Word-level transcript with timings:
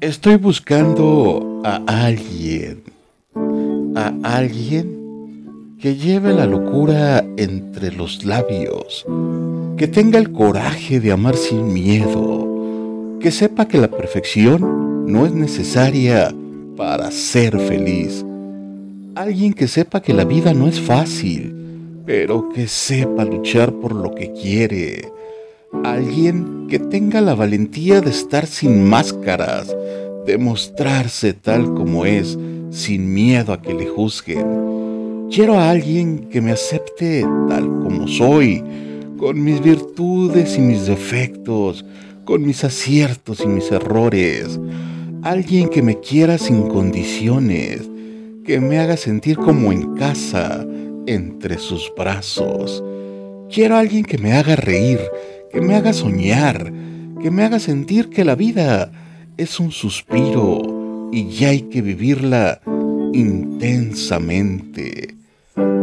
Estoy 0.00 0.36
buscando 0.36 1.60
a 1.64 1.82
alguien, 2.04 2.84
a 3.96 4.12
alguien 4.22 5.74
que 5.80 5.96
lleve 5.96 6.32
la 6.32 6.46
locura 6.46 7.24
entre 7.36 7.90
los 7.90 8.24
labios, 8.24 9.04
que 9.76 9.88
tenga 9.88 10.20
el 10.20 10.30
coraje 10.30 11.00
de 11.00 11.10
amar 11.10 11.34
sin 11.34 11.72
miedo, 11.72 13.18
que 13.18 13.32
sepa 13.32 13.66
que 13.66 13.78
la 13.78 13.88
perfección 13.88 15.04
no 15.10 15.26
es 15.26 15.32
necesaria 15.32 16.32
para 16.76 17.10
ser 17.10 17.58
feliz. 17.58 18.24
Alguien 19.16 19.52
que 19.52 19.66
sepa 19.66 20.00
que 20.00 20.14
la 20.14 20.24
vida 20.24 20.54
no 20.54 20.68
es 20.68 20.80
fácil, 20.80 21.52
pero 22.06 22.50
que 22.50 22.68
sepa 22.68 23.24
luchar 23.24 23.72
por 23.72 23.96
lo 23.96 24.14
que 24.14 24.32
quiere. 24.32 25.17
Alguien 25.84 26.66
que 26.68 26.78
tenga 26.78 27.20
la 27.20 27.34
valentía 27.34 28.00
de 28.00 28.10
estar 28.10 28.46
sin 28.46 28.84
máscaras, 28.84 29.74
de 30.26 30.38
mostrarse 30.38 31.34
tal 31.34 31.74
como 31.74 32.06
es, 32.06 32.38
sin 32.70 33.12
miedo 33.12 33.52
a 33.52 33.60
que 33.60 33.74
le 33.74 33.86
juzguen. 33.86 35.28
Quiero 35.30 35.58
a 35.58 35.68
alguien 35.68 36.28
que 36.30 36.40
me 36.40 36.52
acepte 36.52 37.22
tal 37.48 37.66
como 37.66 38.08
soy, 38.08 38.64
con 39.18 39.44
mis 39.44 39.60
virtudes 39.62 40.56
y 40.56 40.60
mis 40.60 40.86
defectos, 40.86 41.84
con 42.24 42.42
mis 42.46 42.64
aciertos 42.64 43.40
y 43.40 43.46
mis 43.46 43.70
errores. 43.70 44.58
Alguien 45.22 45.68
que 45.68 45.82
me 45.82 46.00
quiera 46.00 46.38
sin 46.38 46.68
condiciones, 46.68 47.82
que 48.44 48.58
me 48.58 48.78
haga 48.78 48.96
sentir 48.96 49.36
como 49.36 49.70
en 49.70 49.94
casa, 49.96 50.66
entre 51.06 51.58
sus 51.58 51.92
brazos. 51.96 52.82
Quiero 53.50 53.76
a 53.76 53.80
alguien 53.80 54.04
que 54.04 54.18
me 54.18 54.32
haga 54.32 54.56
reír, 54.56 55.00
que 55.52 55.60
me 55.60 55.74
haga 55.74 55.92
soñar, 55.92 56.72
que 57.22 57.30
me 57.30 57.44
haga 57.44 57.58
sentir 57.58 58.10
que 58.10 58.24
la 58.24 58.34
vida 58.34 58.90
es 59.36 59.60
un 59.60 59.70
suspiro 59.70 61.08
y 61.12 61.28
ya 61.28 61.50
hay 61.50 61.62
que 61.62 61.82
vivirla 61.82 62.60
intensamente. 63.12 65.14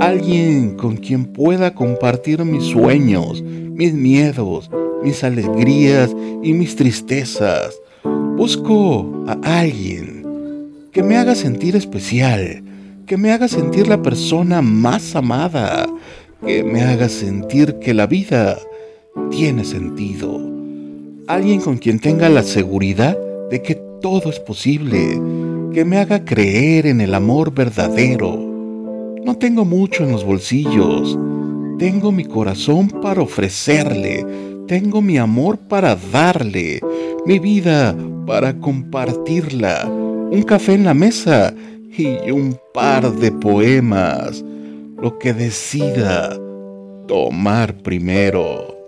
Alguien 0.00 0.76
con 0.76 0.96
quien 0.96 1.26
pueda 1.26 1.74
compartir 1.74 2.44
mis 2.44 2.64
sueños, 2.64 3.42
mis 3.42 3.92
miedos, 3.92 4.70
mis 5.02 5.22
alegrías 5.24 6.14
y 6.42 6.52
mis 6.52 6.76
tristezas. 6.76 7.74
Busco 8.36 9.24
a 9.26 9.60
alguien 9.60 10.26
que 10.92 11.02
me 11.02 11.16
haga 11.16 11.34
sentir 11.34 11.76
especial, 11.76 12.62
que 13.06 13.16
me 13.16 13.32
haga 13.32 13.48
sentir 13.48 13.88
la 13.88 14.02
persona 14.02 14.62
más 14.62 15.14
amada, 15.14 15.86
que 16.44 16.64
me 16.64 16.82
haga 16.82 17.08
sentir 17.08 17.78
que 17.78 17.92
la 17.92 18.06
vida 18.06 18.58
tiene 19.30 19.64
sentido. 19.64 20.40
Alguien 21.26 21.60
con 21.60 21.78
quien 21.78 22.00
tenga 22.00 22.28
la 22.28 22.42
seguridad 22.42 23.16
de 23.50 23.62
que 23.62 23.74
todo 24.00 24.30
es 24.30 24.40
posible, 24.40 25.20
que 25.72 25.84
me 25.84 25.98
haga 25.98 26.24
creer 26.24 26.86
en 26.86 27.00
el 27.00 27.14
amor 27.14 27.52
verdadero. 27.52 28.36
No 29.24 29.36
tengo 29.36 29.64
mucho 29.64 30.04
en 30.04 30.12
los 30.12 30.24
bolsillos, 30.24 31.18
tengo 31.78 32.10
mi 32.12 32.24
corazón 32.24 32.88
para 32.88 33.22
ofrecerle, 33.22 34.26
tengo 34.66 35.02
mi 35.02 35.18
amor 35.18 35.58
para 35.58 35.96
darle, 35.96 36.80
mi 37.26 37.38
vida 37.38 37.96
para 38.26 38.58
compartirla, 38.58 39.86
un 39.86 40.42
café 40.42 40.74
en 40.74 40.84
la 40.84 40.94
mesa 40.94 41.54
y 41.96 42.30
un 42.30 42.56
par 42.72 43.12
de 43.12 43.30
poemas, 43.32 44.44
lo 45.00 45.18
que 45.18 45.32
decida 45.32 46.38
tomar 47.06 47.74
primero. 47.82 48.79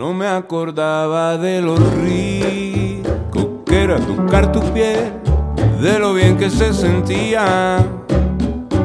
No 0.00 0.14
me 0.14 0.26
acordaba 0.26 1.36
de 1.36 1.60
lo 1.60 1.76
rico 1.76 3.62
que 3.66 3.82
era 3.82 3.98
tocar 3.98 4.50
tu 4.50 4.60
piel, 4.72 5.12
de 5.82 5.98
lo 5.98 6.14
bien 6.14 6.38
que 6.38 6.48
se 6.48 6.72
sentía 6.72 7.86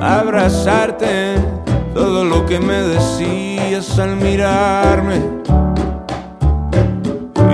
abrazarte, 0.00 1.36
todo 1.94 2.24
lo 2.24 2.44
que 2.44 2.58
me 2.58 2.82
decías 2.82 3.96
al 4.00 4.16
mirarme 4.16 5.20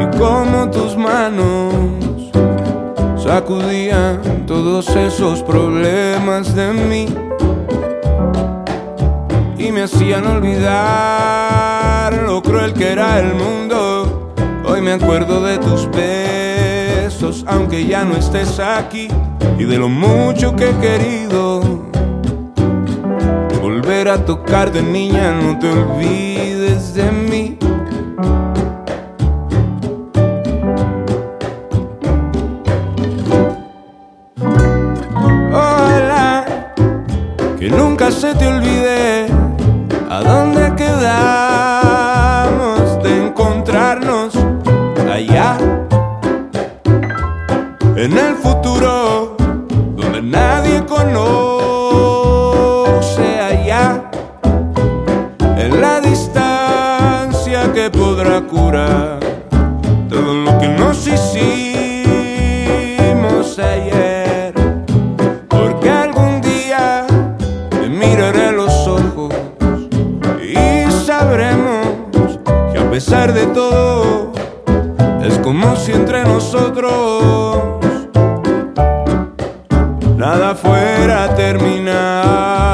y 0.00 0.16
cómo 0.16 0.70
tus 0.70 0.96
manos 0.96 1.74
sacudían 3.22 4.46
todos 4.46 4.88
esos 4.96 5.42
problemas 5.42 6.54
de 6.54 6.72
mí 6.72 7.06
y 9.58 9.70
me 9.70 9.82
hacían 9.82 10.26
olvidar 10.26 11.61
cruel 12.62 12.74
que 12.74 12.92
era 12.92 13.18
el 13.18 13.34
mundo. 13.34 14.34
Hoy 14.64 14.80
me 14.80 14.92
acuerdo 14.92 15.42
de 15.42 15.58
tus 15.58 15.90
besos, 15.90 17.44
aunque 17.48 17.86
ya 17.86 18.04
no 18.04 18.16
estés 18.16 18.60
aquí, 18.60 19.08
y 19.58 19.64
de 19.64 19.78
lo 19.78 19.88
mucho 19.88 20.54
que 20.54 20.70
he 20.70 20.74
querido 20.76 21.60
volver 23.60 24.08
a 24.08 24.24
tocar 24.24 24.70
de 24.70 24.82
niña, 24.82 25.32
no 25.32 25.58
te 25.58 25.70
olvides 25.70 26.94
de 26.94 27.10
mí. 27.10 27.58
Hola, 35.52 36.44
que 37.58 37.68
nunca 37.70 38.10
se 38.10 38.34
te 38.34 38.46
olvide 38.46 39.26
¿A 40.12 40.20
dónde 40.20 40.61
En 48.02 48.18
el 48.18 48.34
futuro, 48.34 49.36
donde 49.94 50.20
nadie 50.22 50.84
conoce 50.86 51.22
allá. 53.38 54.10
En 55.56 55.80
la 55.80 56.00
distancia 56.00 57.72
que 57.72 57.88
podrá 57.90 58.40
curar 58.40 59.20
todo 60.08 60.34
lo 60.34 60.58
que 60.58 60.66
nos 60.70 61.06
hicimos 61.06 61.46
ayer. 63.60 64.52
Porque 65.48 65.88
algún 65.88 66.40
día 66.40 67.06
te 67.70 67.88
miraré 67.88 68.50
los 68.50 68.88
ojos 68.88 69.32
y 70.42 70.90
sabremos 71.06 71.86
que 72.72 72.80
a 72.80 72.90
pesar 72.90 73.32
de 73.32 73.46
todo 73.46 74.32
es 75.22 75.38
como 75.38 75.76
si 75.76 75.92
entre 75.92 76.24
nosotros 76.24 77.81
nada 80.32 80.54
fuera 80.54 81.24
a 81.24 81.34
terminar. 81.34 82.72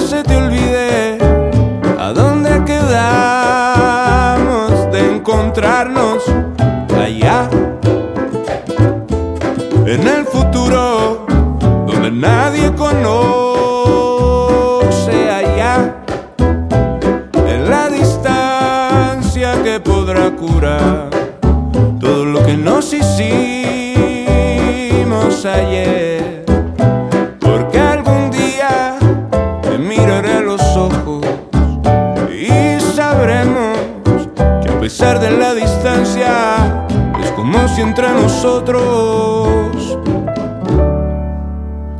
Se 0.00 0.22
te 0.22 0.34
olvide 0.34 0.49
encontrarnos 5.50 6.22
allá. 6.96 7.50
En 9.84 10.06
el 10.06 10.24
futuro, 10.24 11.26
donde 11.88 12.12
nadie 12.12 12.72
conoce 12.76 13.10
allá. 15.28 15.96
En 17.48 17.68
la 17.68 17.88
distancia 17.88 19.60
que 19.64 19.80
podrá 19.80 20.30
curar 20.30 21.10
todo 21.98 22.24
lo 22.26 22.46
que 22.46 22.56
nos 22.56 22.92
hicimos 22.92 23.34
ayer. 25.44 25.89
Pesar 34.90 35.20
de 35.20 35.30
la 35.30 35.54
distancia 35.54 36.82
es 37.22 37.30
como 37.30 37.68
si 37.68 37.80
entre 37.80 38.08
nosotros 38.08 39.96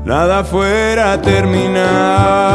nada 0.04 0.42
fuera 0.42 1.12
a 1.12 1.22
terminar. 1.22 2.50